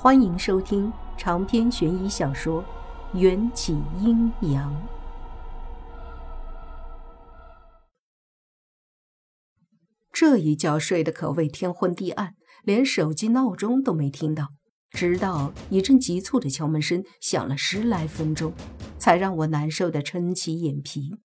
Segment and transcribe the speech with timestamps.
[0.00, 2.62] 欢迎收听长篇悬疑小说
[3.18, 4.72] 《缘起阴阳》。
[10.12, 14.50] 这一觉睡得可谓天昏地暗，连手机闹钟都没听到。
[14.90, 18.52] 直到一阵急促的敲门声响了十来分钟，
[18.98, 21.16] 才让我难受的撑起眼皮。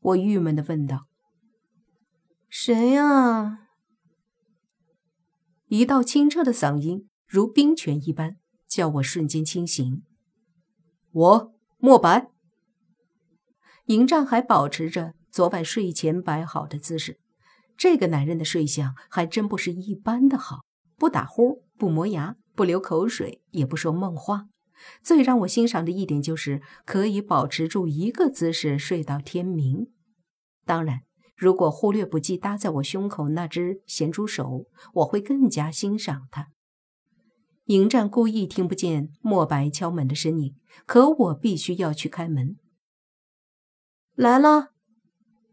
[0.00, 1.02] 我郁闷的问道
[2.50, 3.68] ：“谁呀？”
[5.70, 7.08] 一道清澈的嗓音。
[7.26, 8.36] 如冰泉一般，
[8.68, 10.02] 叫我瞬间清醒。
[11.12, 12.30] 我莫白。
[13.86, 17.18] 迎战还保持着昨晚睡前摆好的姿势。
[17.76, 20.64] 这个男人的睡相还真不是一般的好，
[20.96, 24.46] 不打呼，不磨牙，不流口水，也不说梦话。
[25.02, 29.88] 最让我欣赏的一点就是可以保持住一个姿势睡到天明。
[30.64, 31.00] 当然，
[31.36, 36.48] 如果忽略不计搭在我胸口那只咸猪手，我会更加欣赏他。
[37.66, 40.54] 迎战故意听不见莫白敲门的声音，
[40.86, 42.56] 可我必须要去开门。
[44.14, 44.68] 来了，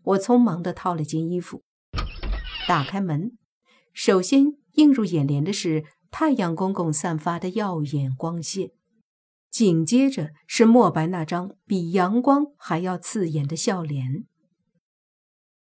[0.03, 1.63] 我匆忙的套了件衣服，
[2.67, 3.35] 打开门。
[3.93, 8.69] 首先映入眼帘的是太阳公公散发的耀眼光线，
[9.49, 14.25] 紧接着是莫白那张比阳光还要刺眼的笑脸。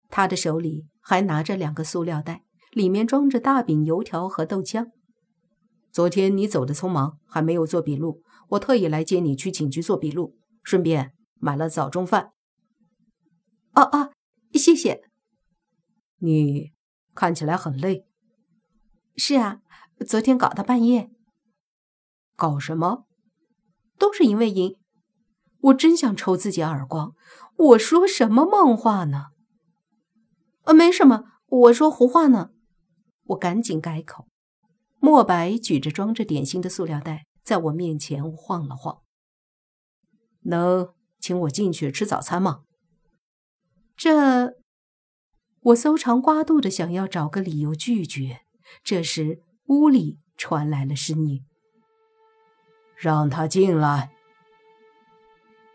[0.09, 4.91] 他的手里还拿着两个塑料袋，里面装着大饼、油条和豆浆。
[5.93, 12.33] 昨天你走的匆忙，还没有做笔录，我特意来接你去警局做笔录，顺便买了早中饭。
[13.75, 14.11] 哦哦，
[14.53, 15.03] 谢谢。
[16.17, 16.71] 你
[17.13, 18.07] 看起来很累。
[19.15, 19.61] 是啊，
[20.07, 21.11] 昨天搞到半夜。
[22.35, 23.05] 搞什么？
[23.99, 24.75] 都是因为赢。
[25.59, 27.13] 我真想抽自己耳光。
[27.55, 29.27] 我说什么梦话呢？
[30.63, 32.49] 呃，没什么，我说胡话呢。
[33.25, 34.27] 我赶紧改口。
[35.05, 39.01] 莫白举着装着点心的塑料袋，在我面前晃了晃。
[40.43, 42.61] 能请我进去吃早餐吗？
[43.97, 44.53] 这……
[45.59, 48.43] 我搜肠刮肚的想要找个理由拒绝。
[48.81, 51.43] 这时，屋里传来了声音
[52.95, 54.13] ：“让他进来。”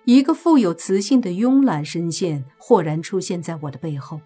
[0.07, 4.23] 一个富有磁性的慵懒声线豁然出现在我的背后。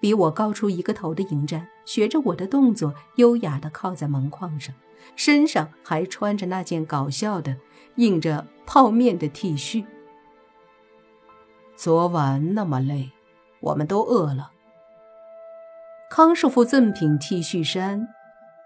[0.00, 4.74] 比我高出一个头的迎战，学着我的动作，优雅地靠在门框上，
[5.16, 7.56] 身上还穿着那件搞笑的、
[7.96, 9.84] 印着泡面的 T 恤。
[11.76, 13.10] 昨晚那么累，
[13.60, 14.52] 我们都饿了。
[16.10, 18.08] 康师傅赠品 T 恤衫，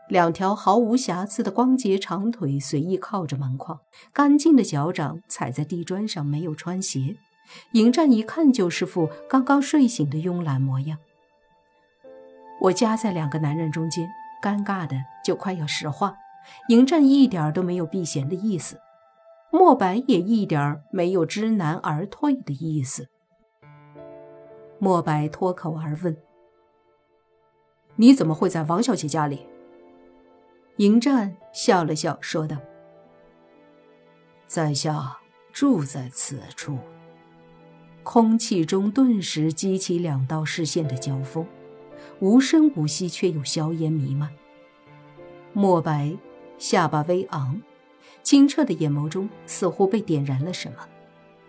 [0.09, 3.81] 两条毫无瑕疵的光洁长腿随意靠着门框，
[4.13, 7.17] 干净的脚掌踩在地砖上，没有穿鞋。
[7.73, 10.99] 迎战一看就是副刚刚睡醒的慵懒模样。
[12.63, 14.09] 我夹在两个男人中间，
[14.41, 16.17] 尴尬的就快要石化。
[16.69, 18.81] 迎战一点都没有避嫌的意思，
[19.51, 23.09] 莫白也一点没有知难而退的意思。
[24.79, 26.17] 莫白脱口而问
[27.97, 29.47] ：“你怎么会在王小姐家里？”
[30.79, 32.57] 迎战笑了笑，说道
[34.47, 35.19] ：“在下
[35.53, 36.79] 住在此处。”
[38.05, 41.45] 空气中顿时激起两道视线的交锋。
[42.23, 44.31] 无声无息，却又硝烟弥漫。
[45.53, 46.17] 墨白
[46.57, 47.61] 下巴微昂，
[48.23, 50.89] 清澈的眼眸中似乎被点燃了什么，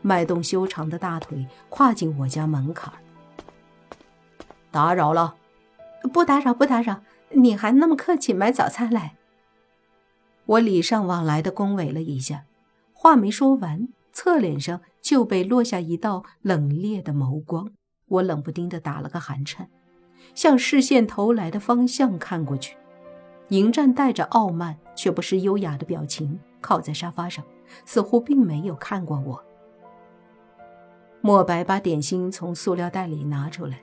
[0.02, 2.92] 迈动修长的大腿，跨进我家门槛。
[4.72, 5.36] 打扰了，
[6.12, 7.04] 不打扰，不打扰。
[7.30, 9.16] 你还那么客气，买早餐来。
[10.48, 12.46] 我礼尚往来的恭维了一下，
[12.94, 17.70] 话没说完，侧脸上就被落下一道冷冽的眸光，
[18.08, 19.70] 我冷不丁的打了个寒颤。
[20.34, 22.76] 向视线投来的方向看过去，
[23.50, 27.44] 迎战带着傲慢却不失优雅的表情，靠在沙发上，
[27.86, 29.44] 似乎并没有看过我。
[31.22, 33.82] 莫白把点心从塑料袋里拿出来，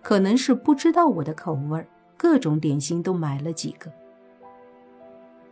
[0.00, 3.92] 可能是不知道我的口味，各种点心都买了几个。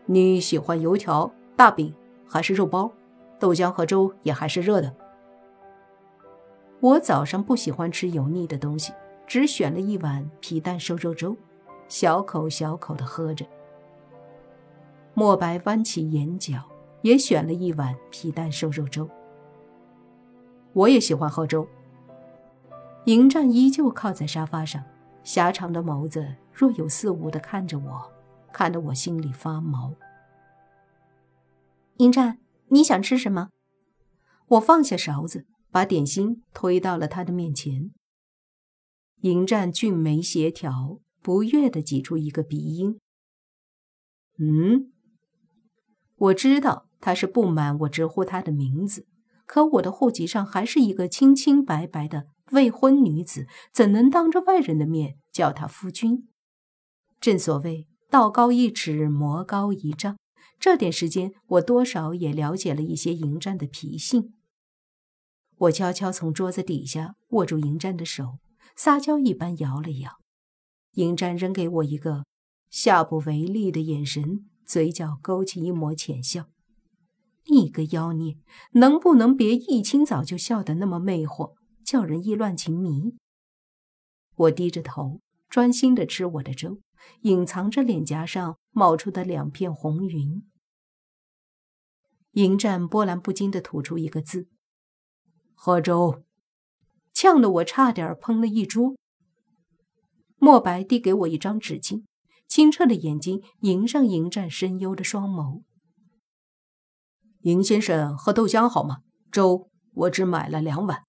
[0.06, 1.94] 你喜欢油条、大饼
[2.26, 2.90] 还是肉包？
[3.38, 4.94] 豆浆和粥也还是热的。
[6.81, 8.93] 我早上不喜欢吃油腻的东西。
[9.30, 11.36] 只选了一碗皮蛋瘦肉粥，
[11.86, 13.46] 小口小口的喝着。
[15.14, 16.68] 莫白弯起眼角，
[17.02, 19.08] 也选了一碗皮蛋瘦肉粥。
[20.72, 21.64] 我也喜欢喝粥。
[23.04, 24.82] 迎战依旧靠在沙发上，
[25.22, 28.12] 狭长的眸子若有似无的看着我，
[28.52, 29.94] 看得我心里发毛。
[31.98, 32.40] 迎战，
[32.70, 33.50] 你想吃什么？
[34.48, 37.92] 我放下勺子，把点心推到了他的面前。
[39.22, 42.99] 迎战俊眉协调，不悦地挤出一个鼻音。
[44.38, 44.93] 嗯，
[46.17, 49.06] 我知道他是不满我直呼他的名字，
[49.44, 56.26] 可我的户籍上还是一个清清白白的未婚女子，怎能当着外人的面叫他夫君？
[57.20, 60.16] 正所谓道高一尺，魔高一丈。
[60.58, 64.32] 这点时间，我多少也了解了一些迎战的脾性。
[65.58, 68.38] 我悄悄从桌子底下握住迎战的手，
[68.76, 70.18] 撒娇一般摇了摇。
[70.94, 72.24] 迎战扔给我一个
[72.68, 76.48] 下不为例的眼神，嘴角勾起一抹浅笑。
[77.46, 78.36] 你个妖孽，
[78.72, 81.54] 能不能别一清早就笑得那么魅惑，
[81.84, 83.16] 叫人意乱情迷？
[84.36, 86.80] 我低着头，专心的吃我的粥，
[87.22, 90.42] 隐藏着脸颊上冒出的两片红云。
[92.32, 94.48] 迎战波澜不惊的吐出一个字
[95.54, 96.22] ：“喝粥”，
[97.20, 98.96] 呛得我差点喷了一桌。
[100.38, 102.05] 墨白递给我一张纸巾，
[102.49, 105.61] 清澈的眼睛迎上迎战深幽的双眸。
[107.43, 109.02] 迎先生喝豆浆好吗？
[109.31, 111.05] 粥我只买了两碗。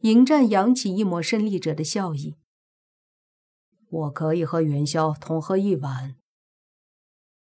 [0.00, 2.34] 迎战扬起一抹胜利者的笑意。
[3.88, 6.16] 我可以和元宵同喝一碗。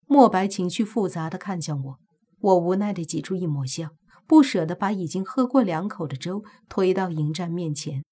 [0.06, 1.98] 墨白情绪复杂的看向我。
[2.40, 3.90] 我无奈的挤出一抹笑，
[4.30, 8.04] 不舍得把已经喝过两口的粥推到迎战面前。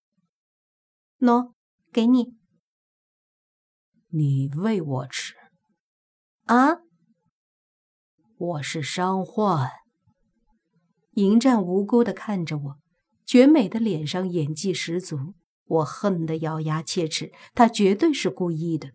[1.20, 1.52] 喏，
[1.92, 2.34] 给你。
[4.08, 5.34] 你喂我吃？
[6.46, 6.78] 啊？
[8.36, 9.70] 我是伤患。
[11.12, 12.78] 迎战无辜的看着我，
[13.24, 15.34] 绝美的脸上演技十足。
[15.66, 18.90] 我恨得咬牙切齿，他绝对是故意的。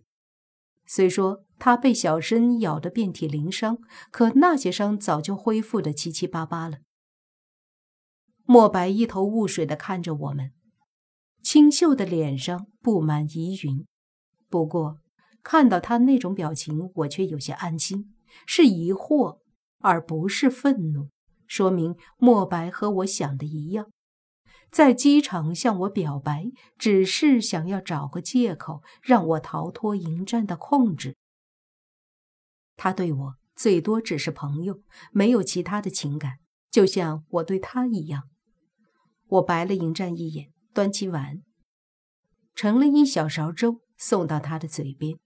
[0.86, 1.46] 虽说。
[1.58, 3.78] 他被小参咬得遍体鳞伤，
[4.12, 6.80] 可那些伤早就恢复的七七八八了。
[8.45, 10.51] 墨白一头雾水地看着我们，
[11.42, 13.86] 清秀的脸上布满疑云。
[14.50, 15.00] 不过
[15.42, 18.13] 看到他那种表情，我却有些安心，
[18.45, 19.40] 是疑惑
[19.80, 21.10] 而不是愤怒，
[21.48, 23.90] 说明墨白和我想的一样，
[24.69, 31.16] 在机场向我表白，只是想要找个借口让我逃脱迎战的控制。
[32.75, 34.81] 他对我最多只是朋友，
[35.12, 38.30] 没有其他的情感，就像我对他一样。
[39.33, 41.41] 我白了迎战一眼，端起碗，
[42.53, 45.18] 盛了一小勺粥送到他的嘴边。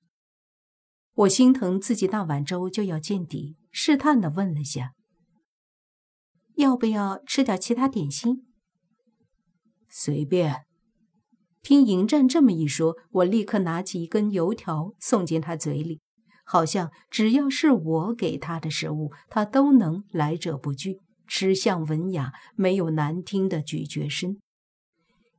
[1.14, 4.94] 我心疼自己那碗粥就要见底，试探地问了下
[6.56, 8.48] ：“要不要吃点其他点心？”
[9.90, 10.64] 随便。
[11.62, 16.00] 听迎战这么一说，我立刻拿起一根油条送进他嘴里。
[16.46, 24.40] 好像只要是我给他的食物，他都能来者不拒，吃相文雅，没有难听的咀嚼声。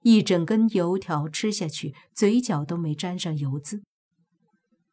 [0.03, 3.83] 一整根油条吃下去，嘴角都没沾上油渍。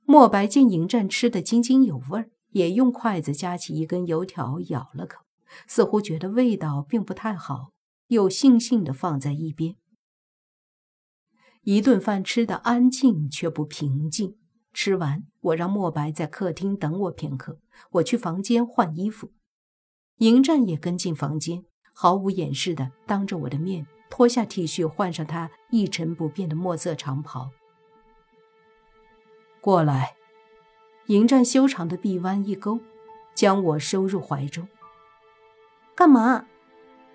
[0.03, 5.23] 墨白见迎战吃得津津有味儿，也用筷子夹起一根油条咬了口，
[5.67, 7.71] 似乎觉得味道并不太好，
[8.07, 9.75] 又悻悻地放在一边。
[11.63, 14.37] 一顿饭吃得安静却不平静。
[14.71, 17.59] 吃完，我让墨白在客厅等我片刻。
[17.91, 19.31] 我去房间换衣服，
[20.19, 27.49] 迎战也跟进房间，毫无掩饰的当着我的面脱下 T 恤，换上他一成不变的墨色长袍。
[29.59, 30.15] 过来，
[31.07, 32.79] 迎战修长的臂弯一勾，
[33.33, 34.67] 将我收入怀中。
[35.95, 36.45] 干嘛？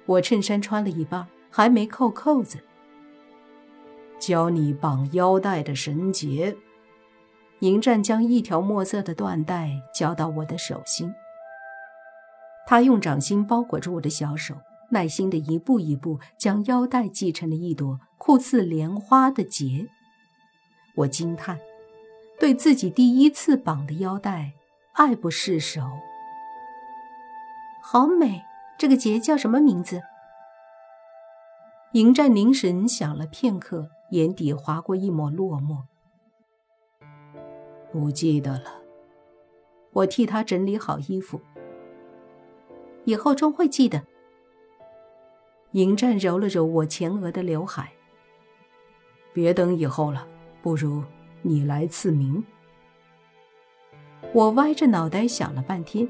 [0.07, 2.59] 我衬衫穿了一半，还没扣扣子。
[4.19, 6.55] 教你绑腰带的绳结。
[7.61, 11.15] 迎战将一条墨色的缎带交到我的手心，
[12.71, 14.55] 他用掌心包裹住我的小手，
[14.91, 19.89] 耐心的一步一步将腰带系成了一朵酷似莲花的结。
[20.95, 21.59] 我惊叹，
[22.39, 24.53] 对自己第一次绑的腰带
[24.93, 25.83] 爱不释手。
[27.83, 28.45] 好美，
[28.79, 30.03] 这个结叫什么名字？
[31.95, 35.83] 迎战凝神想了片刻，眼底划过一抹落寞。
[37.91, 38.81] 不记得了，
[39.91, 41.41] 我替他整理好衣服，
[43.11, 44.01] 以后终会记得。
[45.73, 47.93] 迎战揉了揉我前额的刘海，
[49.33, 50.27] 别等以后了，
[50.63, 51.03] 不如
[51.43, 52.45] 你来赐名。
[54.33, 56.09] 我歪着脑袋想了半天，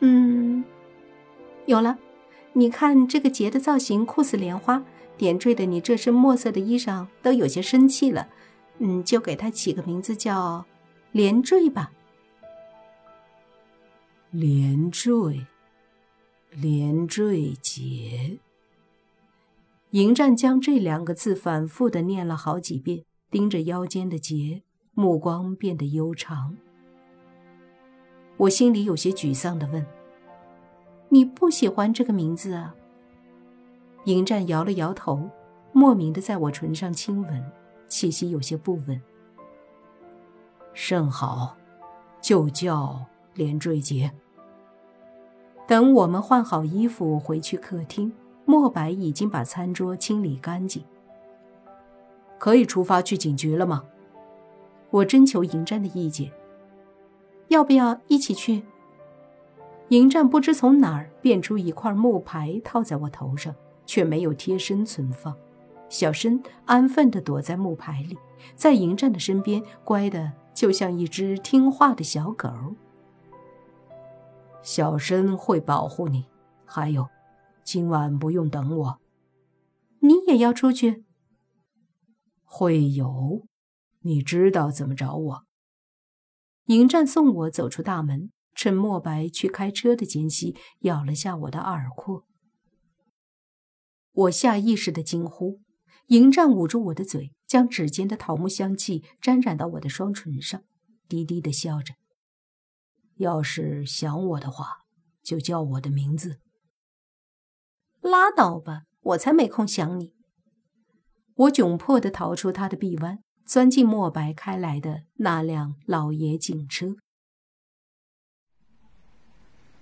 [0.00, 0.64] 嗯，
[1.64, 1.98] 有了，
[2.52, 4.84] 你看这个结的造型酷似莲花，
[5.16, 8.28] 点缀的你这身墨色的衣裳都有些生气了。
[8.78, 10.64] 嗯，就给它起个名字叫
[11.10, 11.90] “连坠”吧。
[14.38, 15.46] 连坠，
[16.50, 18.38] 连坠结。
[19.92, 24.62] 迎战将这两个字反复的念了好几遍，盯着腰间的结，
[24.92, 26.54] 目光变得悠长。
[28.36, 29.86] 我心里有些沮丧的问
[31.08, 32.74] ：“你不喜欢这个名字啊？”
[34.04, 35.30] 迎战摇了摇头，
[35.72, 37.52] 莫名的在我唇上亲吻，
[37.88, 39.00] 气息有些不稳。
[40.74, 41.56] 甚好，
[42.20, 43.02] 就叫
[43.32, 44.12] 连坠结。
[45.66, 48.12] 等我们换好衣服回去客厅，
[48.44, 50.84] 莫白已经把餐桌清理干净。
[52.38, 53.82] 可以出发去警局了吗？
[54.90, 56.30] 我征求迎战的意见。
[57.48, 58.62] 要不要一起去？
[59.88, 63.54] 迎战不知从哪儿变出一块木牌套在我头上，
[63.84, 65.34] 却没有贴身存放。
[65.88, 68.16] 小申安分地躲在木牌里，
[68.54, 72.48] 在迎战的身边，乖的就像一只听话的小狗。
[74.66, 76.26] 小申会保护你。
[76.64, 77.06] 还有，
[77.62, 79.00] 今晚不用等我。
[80.00, 81.04] 你也要出去？
[82.42, 83.46] 会有，
[84.00, 85.44] 你知道怎么找我。
[86.64, 92.24] 迎战送我走出大门，趁莫白去开车的间隙，咬了下我的耳廓。
[94.10, 95.60] 我下意识的惊呼。
[96.08, 100.64] 迎战捂住我的嘴，将指尖的桃木香气沾染到我的双唇上，
[101.08, 101.94] 低低的笑着。
[103.16, 104.84] 要是想我的话，
[105.22, 106.40] 就叫我的名字。
[108.00, 110.14] 拉倒吧，我才没空想你。
[111.34, 116.96] 我窘迫地逃出他的臂弯，钻进墨白开来的那辆老爷警车。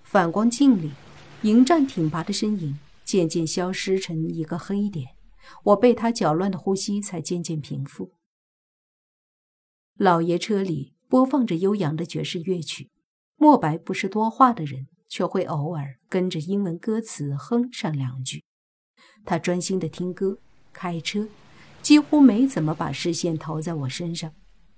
[0.03, 0.91] 反光镜里，
[1.43, 5.15] 迎战挺拔的身影渐渐消失成一个黑点。
[5.63, 8.13] 我被他搅乱的呼吸才渐渐平复。
[9.95, 12.89] 老爷车里播放着悠扬的爵士乐曲，
[13.37, 18.43] 莫白不是多话的人，却会偶尔跟着英文歌词哼上两句。
[19.25, 20.39] 他专心的听歌、
[20.71, 21.27] 开车，
[21.81, 24.31] 几乎没怎么把视线投在我身上。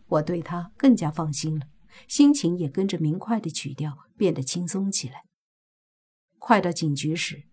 [0.08, 1.66] 我对他更加放心了，
[2.08, 5.24] 心情也跟着明快的曲调变得轻松起来。
[6.40, 7.44] 快到警局时。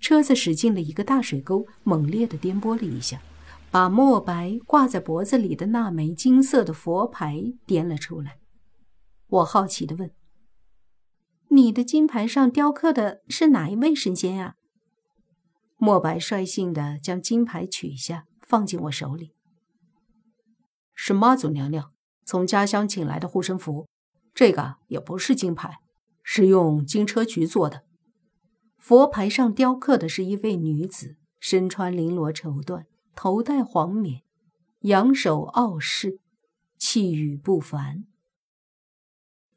[0.00, 3.22] 车子驶进了一个大水沟，猛烈的颠簸了一下，
[3.70, 8.36] 把墨白挂在脖子里的那枚金色的佛牌颠了出来。
[9.28, 10.10] 我好奇的问
[11.54, 14.56] ：“你的金牌上雕刻的是哪一位神仙呀？”
[15.76, 19.32] 墨白率性的将金牌取下，放进我手里
[20.94, 21.92] ：“是妈祖娘娘
[22.24, 23.86] 从家乡请来的护身符，
[24.32, 25.78] 这个也不是金牌，
[26.22, 27.84] 是用金车菊做的。”
[28.78, 32.84] 佛牌上雕刻的是一位女子，身穿绫罗绸缎，
[33.14, 34.22] 头戴黄冕，
[34.80, 36.18] 仰首傲视，
[36.76, 38.04] 气宇不凡。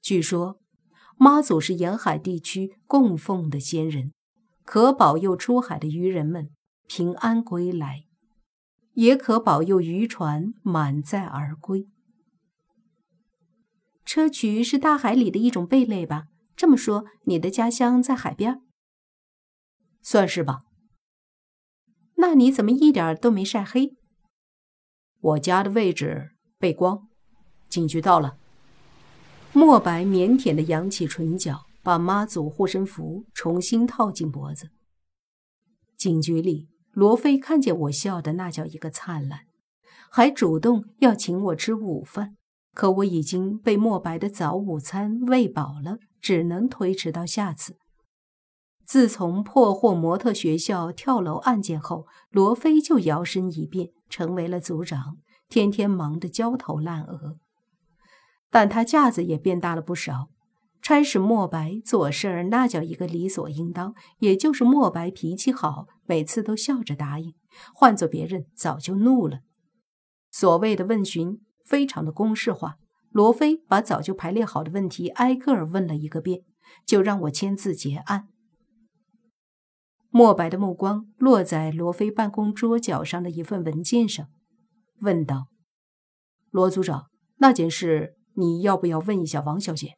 [0.02, 0.60] 据说
[1.18, 4.14] 妈祖是沿海地区供奉的仙人，
[4.64, 6.52] 可保佑出海的渔人们
[6.88, 8.06] 平安归来，
[8.94, 11.88] 也可保佑渔船满载而归。
[14.06, 16.28] 砗磲是大海里的一种贝类吧？
[16.56, 18.62] 这么说，你的家乡在海边？
[20.02, 20.62] 算是吧。
[22.16, 23.96] 那你怎么一点都没晒黑？
[25.20, 27.08] 我家的位置背光。
[27.68, 28.38] 警局到了。
[29.58, 34.70] 墨白腼腆的扬起唇角，把妈祖护身符重新套进脖子。
[35.98, 39.48] 警局里，罗非看见我笑的那叫一个灿烂，
[40.12, 42.36] 还主动要请我吃午饭。
[42.76, 47.78] 可我已经被墨白的早午餐喂饱了，只能推迟到下次。
[48.86, 55.18] 自从破获模特学校跳楼案件后，罗非就摇身一变成为了组长，
[55.50, 57.40] 天天忙得焦头烂额。
[58.50, 60.30] 但他架子也变大了不少，
[60.82, 63.94] 差使墨白做事儿那叫一个理所应当。
[64.20, 67.34] 也就是墨白脾气好，每次都笑着答应，
[67.74, 69.40] 换做别人早就怒了。
[70.32, 72.76] 所谓的问询非常的公式化，
[73.10, 76.42] 罗非把早就排列好的问题挨个儿问了一个遍，
[76.86, 78.28] 就让我签字结案。
[80.10, 84.28] 墨白的目光落在罗非办公桌角上的一份文件上，
[85.02, 85.48] 问道
[86.50, 89.98] ：“罗组长，那件事你要不要问一下王小姐？”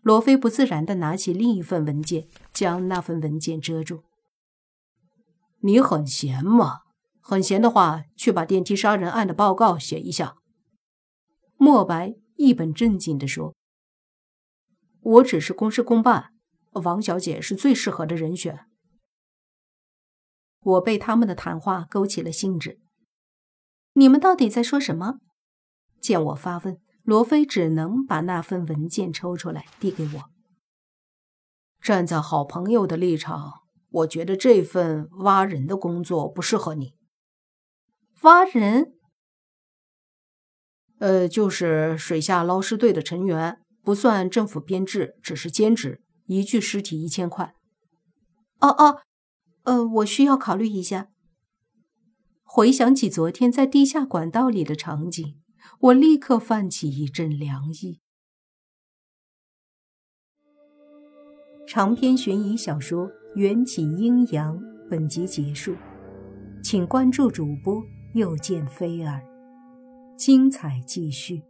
[0.00, 4.04] 罗非不自然地拿起另一份文件，将那份文件遮住。
[5.60, 6.82] “你很闲吗？
[7.20, 10.36] 很闲的话，去把电梯杀人案的报告写一下。”
[11.58, 13.54] 墨白一本正经地说
[15.02, 16.30] ：“我只是公事公办，
[16.72, 18.66] 王小姐是最适合的人选。”
[20.62, 22.80] 我被他们的谈话勾起了兴致。
[23.94, 25.18] 你们到底在说什么？
[26.00, 30.24] 见我发问，罗非只能把那份文件抽出来递给我。
[31.80, 36.92] 站在好朋友的立场，我觉得这份挖人的工作不适合你。
[38.20, 38.92] 挖人？
[40.98, 47.54] 呃，就是水下捞尸队的成员，不算政府编制，只是兼职，一具尸体一千块。
[48.58, 49.00] 哦哦，
[49.62, 51.08] 呃，我需要考虑一下。
[52.42, 55.40] 回想起昨天在地下管道里的场景，
[55.80, 58.00] 我立刻泛起一阵凉意。
[61.66, 64.58] 长篇悬疑小说《缘起阴阳》
[64.88, 65.76] 本集结束，
[66.62, 67.82] 请关注主播
[68.14, 69.22] 又见菲儿，
[70.16, 71.42] 精彩继续。